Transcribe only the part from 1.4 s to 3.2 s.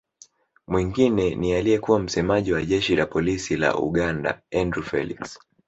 aliyekuwa msemaji wa Jeshi la